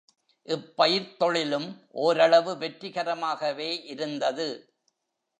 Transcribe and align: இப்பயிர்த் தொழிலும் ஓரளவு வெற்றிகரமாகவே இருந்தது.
இப்பயிர்த் 0.45 1.17
தொழிலும் 1.17 1.67
ஓரளவு 1.89 2.55
வெற்றிகரமாகவே 2.55 3.85
இருந்தது. 3.85 4.47